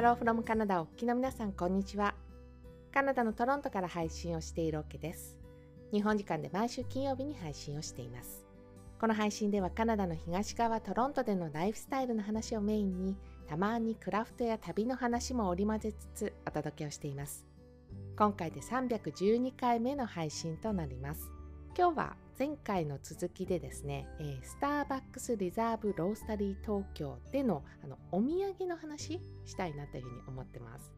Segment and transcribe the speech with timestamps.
[0.00, 2.14] ハローフロムカナダお聞きの皆さんこんにちは。
[2.90, 5.36] カナダのトロントから配信をしているオケです。
[5.92, 8.46] 日本時間で毎週金曜日に配信をしています。
[8.98, 13.14] この配信ではカナダの東側トロントでのライフスタイルの話をメインに
[13.46, 17.46] たまにクラフトや旅の話も織り交ぜつつお届けをしています。
[18.16, 21.30] 今回で312回目の配信となります。
[21.76, 30.90] 今日は前回の続きでですね、えー、スターバックスリザーブロースタリー東京でのあのお土産の話したいなというふうに思ってます。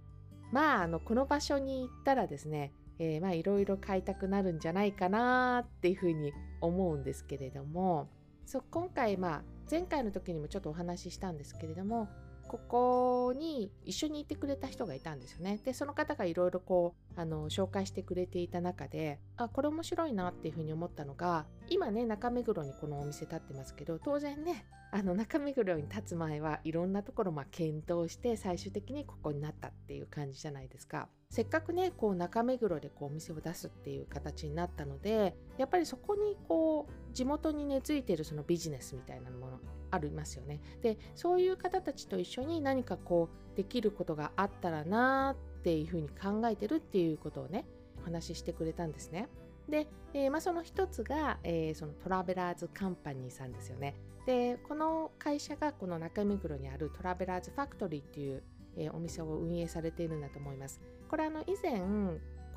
[0.53, 8.09] まあ、あのこの場所に行ったらですね、えー、まあいろいろ買いたくなるんじゃないかなっていうふうに思うんですけれども、
[8.47, 12.09] そ今回まあ前回の時にもちょっとお話ししたんですけれども、
[12.49, 15.61] ここに一緒にいてくれた人がいたんですよね。
[15.65, 31.09] で、その方がいろいろこう、あの、紹介してくれていた中で、あ、これ面白いなっていうふうに思ったのが、今ね、中目黒にこのお店立ってますけど、当然ね、あの、中目黒に立つ前はいろんなところまあ検討して、最終的にここになったっていう感じじゃないですか。
[31.33, 39.60] せっかくねこう中目黒でこうお店を出すっていう形になったのでやっぱりそこにこう地元に根付いてるそのビジネスみたいなもの
[39.91, 40.60] ありますよね。
[40.83, 47.64] でそういう方たちと一緒に何かこうできることがあったらなっていうふうに考えてるっていうことをね
[48.03, 49.30] お話ししてくれたんですね。
[49.70, 53.94] で、えー、まあ、その一つが、えー、そのトラベラーズカンパニーさんですよね。
[54.27, 58.42] でこの会社がこの中目黒にあるトラベラーズファクトリーっていう、
[58.77, 60.81] えー、お店を運営されているんだと思います。
[61.09, 61.83] これあの以前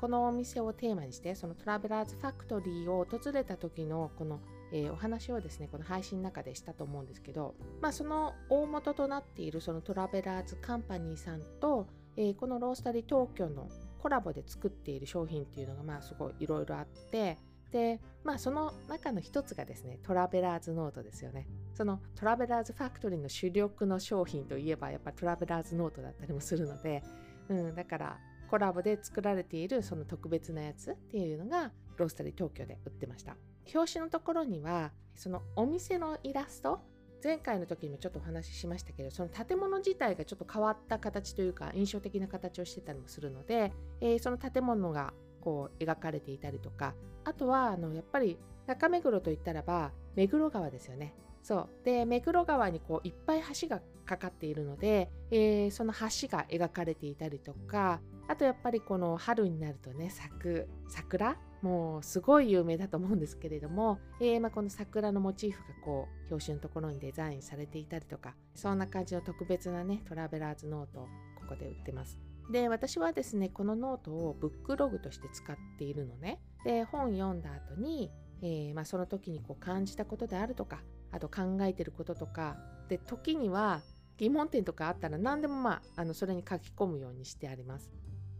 [0.00, 4.40] このお店をテーマにしてそのトラベラーズファクトリーを訪れた時のこの、
[4.72, 17.38] えー、お話をですねこの配信の中でしたと思うんですけど、まあ、その大元となっているそのトラベラーズカンパニーさんと、えー、このロースタリー東京のコラボで作っている商品っていうのがまあすごいいろいろあって
[17.76, 21.46] でまあその中の一つがですねトラベラーズノートですよね。
[21.74, 27.02] そのトラベラーズファクトリーの主力の商品といえばやっぱトラベラーズノートだったりもするので、
[27.50, 33.36] うん、だからコラボで作られているその特別なやつっていうのがロースタリー東京で売ってました。
[33.74, 36.80] 表紙のところにはそのお店のイラスト
[37.22, 45.12] 前回の時にもちょっとお話ししましたけどその建物自体がちょっと変わった形というか印象的な形をしてたりもするので、えー、その建物が
[45.46, 48.36] こう描かれていたりとかあとはあのやっぱり
[48.66, 51.14] 中目黒といったらば目黒川ですよね。
[51.40, 51.84] そう。
[51.84, 61.36] で目黒川にこういっぱい橋がかかっているので、えー、その橋が描かれていたりとかあとやっぱりこの春になるとね咲く桜？
[61.62, 71.08] もうすごい有名だと思うんですけれども、えー、まあ、この桜のモチーフがこう表紙のところにデザインされていたりとかそんな感じの特別なねトラベラーズノートをこ
[71.50, 72.18] こで売ってます。
[72.50, 76.40] で私はですねこのノートを book log として使っているのね。
[76.64, 78.10] で本読んだ後に、
[78.42, 80.80] えー、まあ、その時にこう感じたことであるとか
[81.12, 82.56] あと考えてることとか
[82.88, 83.82] で時には
[84.16, 87.90] 疑問点とかあったら何でもまああのそれに書き込むようにしてあります。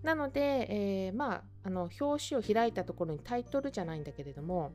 [0.03, 0.67] なので、
[1.09, 4.73] えー、まあ、あの表紙を開いたところにタイトルじゃないんだけれども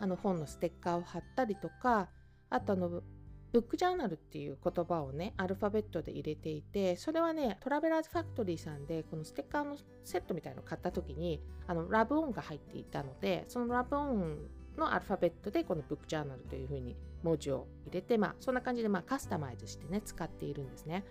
[0.00, 2.08] あの本のステッカーを貼ったりとか
[2.50, 3.02] あとあの
[3.52, 14.38] ブックジャーナルっていう言葉をねアルファベットで入れていてそれはねトラベラーズファクトリーさんでこのステッカーのセットみたいのを買った時にあのラブオンが入っていたのでそのラブオン
[14.76, 21.04] のアルファベットでこのブックジャーナルというふうに文字を入れてまあそんな感じでまあカスタマイズしてね使っているんですね。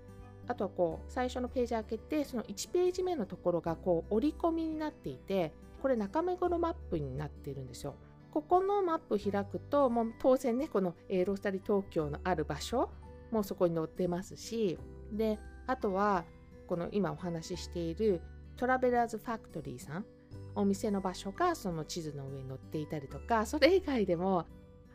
[0.48, 7.96] あとはこう最初のページ開けてその1ページ目のところがこう折り込みになっていてこれ中目黒マップになっているんですよ。
[8.36, 12.90] ここのマップ開くともう当然ねこのロースタリ東京のある場所
[13.32, 14.78] もそこに載ってますし
[15.14, 16.26] であとは
[16.68, 18.22] この今お話ししている
[18.58, 20.06] トラベラーズファクトリーさん
[20.54, 24.46] お店の場所がその地図の上に載っていたりとかそれ以外でも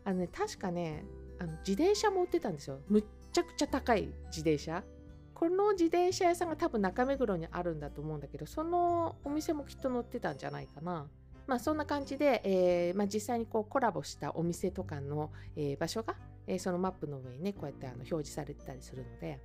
[0.05, 1.07] あのね確かね
[1.39, 4.85] あの自転車も売ってたんですよむっちゃくちゃ高い自転車
[5.33, 11.07] この自転車屋さんが多分中目黒にあるんだと思うんだけどそのお店もきっと載ってたんじゃないかな。
[11.51, 16.15] まあそんな感じで、えーまあ、実際にこうコラボしたお店とかの、えー、場所が、
[16.47, 19.41] え、そのマップの上にねこうやってあの表示されてたりするので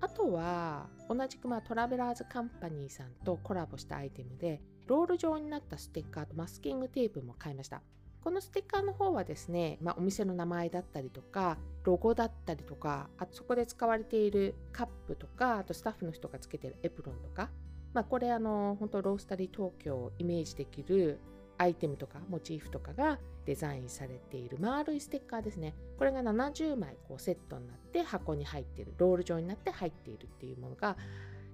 [0.00, 7.82] あとは同じくまあトラベラーズカンパニーさんとコラボしたアイテムでロール状になったステッカーとマスキングテープも買いました。
[8.24, 17.50] このステッカーの方はですね、まあ、お店の名前だったりとか、ロゴだったりとか、あとそこで使われているカップとか、あとスタッフの人がつけてるエプロンとか、
[17.94, 21.18] まあ、これあの、本当ロースタリー東京をイメージできる
[21.60, 25.74] アイテムとかモチーフとかがデザインされている丸いステッカーですね。
[25.98, 30.96] これが70枚こうセットになって箱に入っている、ロール状になって入っているっていうものが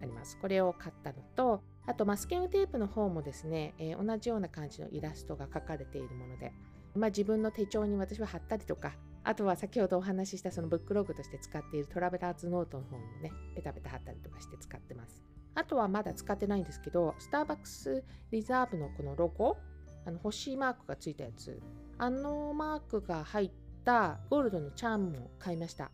[0.01, 0.39] あります。
[0.39, 6.53] これを買ったのと、あとマスキングテープの方もですね、えー、同じような感じのイラストが描かれているもので、
[6.95, 8.93] まあ、自分の手帳に私は貼ったりとか、
[9.25, 15.25] あとは先ほどお話ししたそのブックログとして使っているトラベラーズノートの方もね、ペタペタ貼ったりとかして使ってます。
[15.57, 19.57] あとはまだ使ってないんですけど、スターバックスリザーブのこのロゴ、
[20.07, 21.61] あの星マークがついたやつ、
[21.99, 23.51] あのマークが入っ
[23.85, 25.91] たゴールドのチャームも買いました。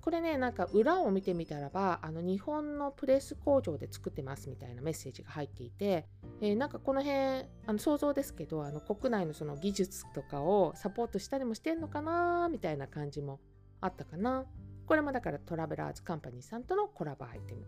[0.00, 6.06] これね、なんか裏を見てみたらば、あの日本のプレス工場で作ってますみたいなメッセージが入っていて、
[6.40, 7.18] えー、なんかこの辺、
[7.66, 13.40] あの想像ですけど、あの国内のその技術とかをサポートしたりもしてんのかなみたいな感じも
[13.80, 14.46] あったかな。
[14.86, 17.66] これもだからトラベラーズカンパニーさんとのコラボアイテム。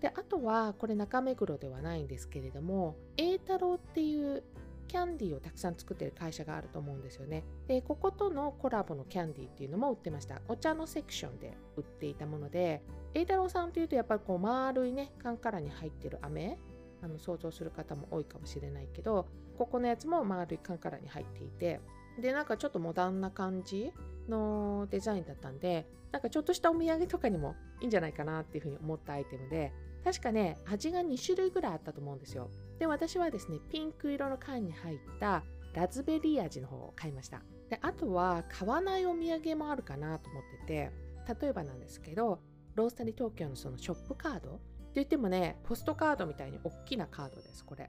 [0.00, 4.44] で、あとはこれ中目黒ではないんですけれども、栄太郎っていう
[4.94, 7.42] キャンディーをたくさん作ってる会社があると思うんですよね。
[7.66, 10.40] で、こことのコラボのキャンディーっていうのも売ってました。
[10.46, 12.80] お茶のセクションで売っていたもので、
[13.12, 16.60] 栄太郎さんというとやっぱりこう丸いね、缶からに入ってる飴、
[17.02, 19.26] あの想像する方も多いかもしれないけど、
[19.58, 21.80] ここのやつも丸い缶からに入っていて、
[22.20, 23.92] で、なんかちょっとモダンな感じ
[24.28, 29.72] のデザインだったんで、なんかちょっとしたお土産とかにもいいんじゃないかなっていうふうに思ったアイテムで、
[30.04, 32.48] 確かね、味が2種類ぐらいあったと思うんですよ。
[32.84, 35.42] で、私はですね、ピンク色の缶に入った
[35.72, 37.40] ラズベリー味の方を買いました。
[37.70, 40.92] で、あとは買わないお土産もあるかなと思ってて、
[41.40, 42.40] 例えばなんですけど、
[42.74, 44.60] ロースタリー東京のそのショップカードって
[44.96, 47.88] 言ってもね、ポストカードみたいに大きなカードです、これ。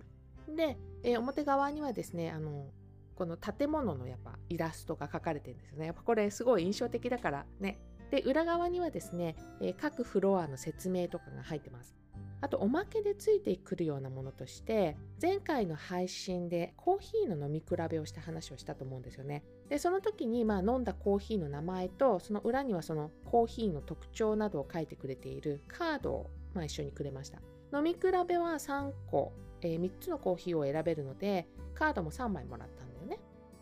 [0.56, 2.69] で、えー、表側にはですね、あの、
[3.15, 5.88] この建物のやっぱイラストが描かれてるんですよね。
[5.88, 7.81] やっぱこれすごい印象的だからね。
[8.12, 11.98] で、裏側にはですね、えー、各フロアの説明とかが入ってます。
[12.41, 19.43] あとおまけでついてくるようなものとして前回の配信でコーヒーの飲み比べをした話をしたと思うんですよね。
[19.69, 27.39] でその時にまあ飲んだコーヒーの名前とその裏にはそのコーヒーの特徴などを書いてくれているカードをまあ一緒にくれました。
[27.75, 33.19] 飲み比べは3個、えー、3つのコーヒーを選べるのでカードも3枚もらったんだよね。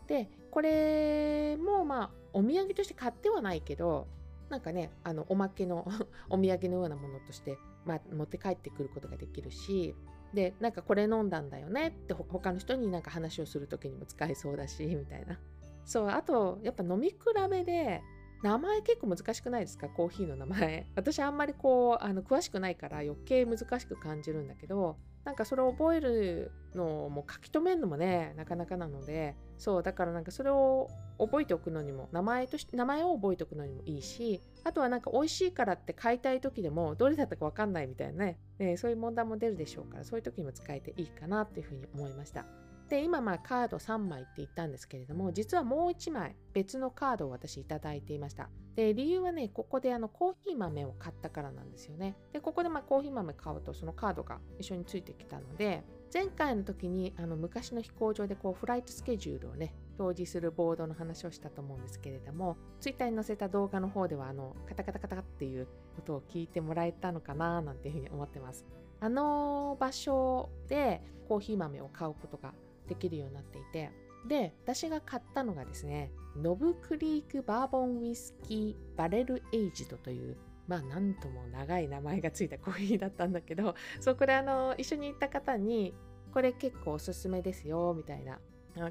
[0.08, 4.08] でこれもまあお土産として買ってはないけど
[4.54, 5.88] なんかねあのおまけの
[6.30, 9.96] お土産のようなものとしてまあ、持って帰ってくることができるし
[10.32, 15.40] でなんかこれ飲んだんだよねって他の人になんか話をする時にも使えそうだしみたいな。
[15.86, 17.16] そうあとやっぱ飲み比
[17.50, 18.02] べで
[18.44, 19.90] 名前結構難しくないですか？
[19.90, 20.88] コーヒーの名前。
[20.96, 42.46] 私あんまりこうあの詳しくないから余計難しく感じるんだけどなんかそれを覚えるのも書き留めるのもねなかなかなのでそうだからなんかそれを覚えておくのにも名前と名前を覚えておくのにもいいしあとはなんか美味しいからって買いたい時でもどれだったか分かんないみたいなね、ね、そういう問題も出るでしょうからそういう時にも使えていいかなっていうふうに思いました。
[42.90, 52.16] で今まあカード3枚って言ったんですけれども実はもう1枚別のカードを私いただいていましたで理由はねここであのコーヒー豆を買ったからなんですよね。
[52.32, 55.84] でここでまあコーヒー豆買うとそのカードが一緒についてきたので
[56.14, 68.66] 前回の時にあの昔の飛行場でこうフライトスケジュールをね表示するボードの話をしたと思うんですけれどもツイッターに載せた動画の方ではあのカタカタカタっていうことを聞いてもらえたのかななんていうふうに思ってます。
[69.00, 72.54] あの場所でコーヒー豆を買うことが
[72.88, 73.92] できるようになっていて
[74.28, 76.12] で私が買ったのがですね
[76.42, 80.38] ノブクリークバーボンウイスキーバレルエイジドという
[80.68, 85.94] まあなんとも長い名前がついたコーヒーだったんだけどそうこれあの一緒に行った方に
[86.34, 88.40] これ結構おすすめですよみたいな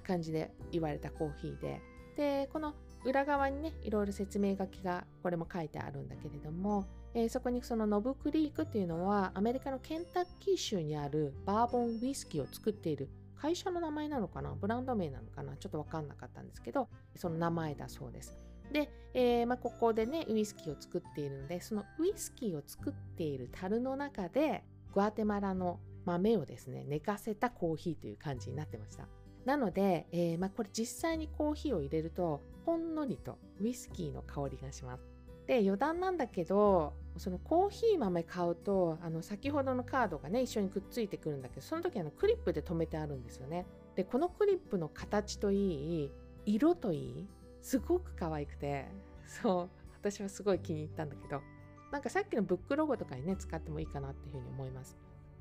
[0.00, 1.80] 感じで言われたコーヒーで
[2.16, 2.74] でこの
[3.04, 13.08] 裏側にねいろいろ説明書きがこれも書いてあるんだけれども、えー、そこにそのノブクリークっていうのはアメリカのケンタッキー州にあるバーボンウイスキーを作っている
[13.42, 14.54] 会社の名前なのかな？
[14.54, 15.56] ブランド名なのかな？
[15.56, 18.38] ちょっとわかんなかったんですけど、その名前だそうです。
[18.72, 24.62] で、えー、まあ、ここでね、ウイスキーを作っているので、そのウイスキーを作っている樽の中で、
[24.94, 29.08] グアテマラの豆をですね、寝かせたコーヒーという感じになってました。
[29.44, 35.04] なので、えー、まあ、これ実際にコーヒーを入れると、ほんのりとウイスキーの香りがします。
[35.46, 43.66] で余談なんだけどそのコーヒー豆買うとあの先ほどのカードがね一緒にくっついてくるんだけどその時あのクリップで留めてあるんですよね。
[43.96, 46.10] でこのクリップの形といい
[46.46, 47.28] 色といい
[47.60, 48.88] すごく可愛くて
[49.26, 49.70] そう
[50.00, 51.42] 私はすごい気に入ったんだけど
[51.90, 54.96] なんかさっきのブックロゴとかにね使ってもいいかなっていうふうに思います。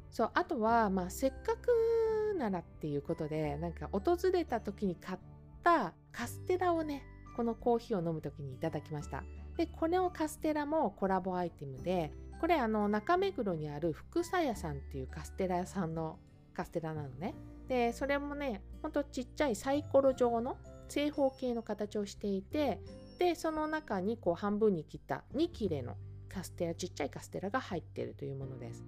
[0.10, 5.20] そうあとはまあせっかくならっていうことでなんか訪れた時に買っ
[5.64, 7.04] たカステラをね
[7.38, 9.24] このコーヒーを飲む時にいただきました。
[9.58, 16.18] でこれをカステラもコラボアイテムでこれあの中目黒にある福さ屋さんっていうカステラ屋さんの
[16.54, 17.36] カステラなのね。
[17.68, 20.58] でそれもねほんとちっちゃいサイコロ状の
[20.90, 22.82] 正方形の形をしていて
[23.20, 25.96] でその中にこう半分に切った2切れの
[26.28, 28.84] カステラちっちゃいカステラが入っているというものです。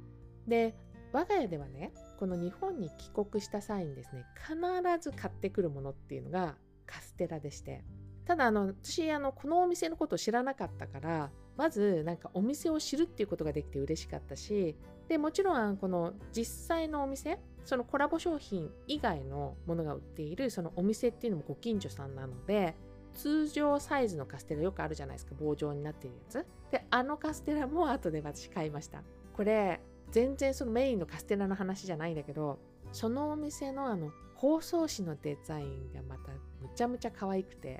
[0.47, 0.75] で
[1.11, 4.55] 我が家ではねこの日本に帰国した際にですね必
[4.99, 6.55] ず買ってくるものっていうのが
[6.87, 7.83] カステラでして。
[8.25, 14.75] ただあの私あのこのお店のことを知らなかったからまずなんかお店を知るっていうことができて嬉しかったし
[15.07, 22.75] でもちろんこの実際のお店そのコラボ商品以外のものが売っているそのお店っていうのもご近所さんなので
[23.13, 26.45] 通常サイズのカステラよくあるじゃないですか棒状になってるやつ。
[26.71, 29.03] であのカステラも後で私買いました。
[29.35, 29.79] これ
[30.11, 32.59] 全然そのメインのカステラの話じゃないんだけど
[32.91, 34.11] そのお店のあの
[34.43, 37.79] 包装紙のデザインがまたむちゃむちゃ可愛くて。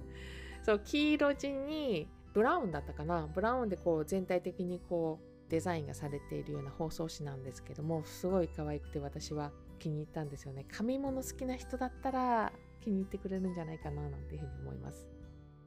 [0.64, 3.26] そう黄色地にブラウンだったかな。
[3.26, 10.64] ブラウンでこう全体的にこうデザインがされているような包装紙なんですけどもすごい可愛くて私は気に入ったんですよね。
[10.70, 15.06] 紙物好きな人だったら気に入ってくれるんじゃないかななんていうふうに思います、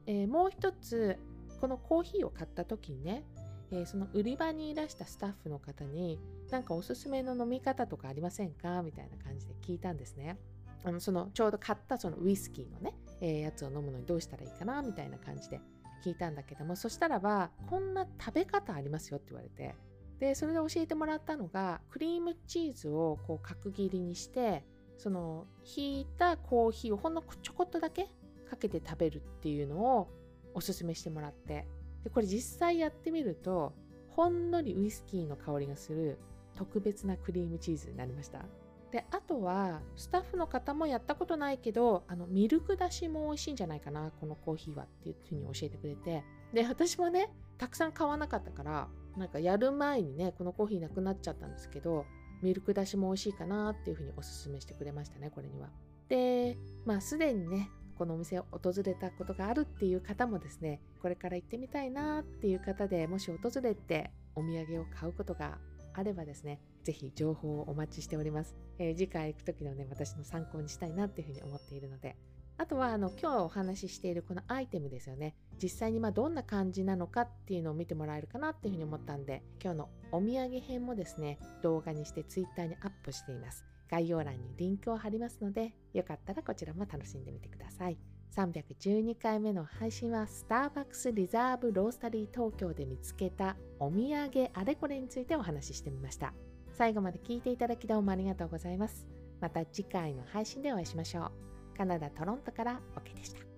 [0.06, 1.16] えー、もう一つ
[1.60, 3.24] このコーヒーを買った時にね、
[3.70, 8.82] えー、その売り場にいらしたスタッフの方になんかおすすめの飲み方とかありませんか？
[8.82, 10.38] みたいな感じで聞いたんですね。
[10.84, 14.82] あのそのちょうど買ったそのウイスキーのね、えー、やつを飲むのにどうしたらいいかな？
[14.82, 15.60] みたいな感じで
[16.04, 19.74] 聞いたんだけどもそしたらばこんな食べ方ありますよって言われて
[20.20, 24.62] でそれで教えてもらったのがクリームチーズをこう角切りにして
[24.98, 28.08] そのひいたコーヒーをほんのちょこっとだけ
[28.48, 30.08] かけて食べるっていうのを
[30.52, 31.66] おすすめしてもらって
[32.04, 33.72] でこれ実際やってみると
[34.10, 36.18] ほんのりウイスキーの香りがする
[36.54, 38.44] 特別なクリームチーズになりました。
[38.92, 46.22] であとはスタッフの方もやったことないけどあのミルクだしも美味しいんじゃないかなこのコーヒーはっていうふうに教えてくれて。
[46.52, 52.06] で私もねたくさん買わなかったからなんかやる前にねこのコーヒーなくなっちゃったんですけど
[52.42, 55.68] ミルクだしも美味しいかなっていうふうにおすすめしてくれましたねこれには。
[56.08, 65.58] でまあすでにねこのお店を訪れたことがあるっていう方もですねこれから行ってみたいなっていう方でもし訪れてお土産を買うことが
[65.94, 68.54] あればですねぜひ情報をお待ちしております。
[68.78, 72.16] えー、次回行く時のね、私の参考にしたいなっていうふうに思っているので。
[72.56, 75.34] あとはあの今日お話ししているこのアイテムですよね。
[75.60, 83.64] 実際にまどんな感じなのかっていうのを見てもらえるかなっていうふうに思ったんで、今日のお土産編もですね、動画にして Twitter にアップしています。
[83.94, 87.98] 概要欄にリンクを貼りますので、よかったらこちらも楽しんでみてください。
[88.34, 96.34] 312回目の配信はスターバックスリザーブロースタリー東京で見つけたお土産あれこれについてお話ししてみました。
[96.72, 99.06] 最後まで聞いていただきどうもありがとうございます。
[99.40, 101.26] また次回の配信でお会いしましょ
[101.74, 101.76] う。
[101.78, 103.53] カナダ・トロントから OK でした。